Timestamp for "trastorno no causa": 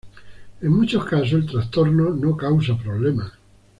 1.45-2.75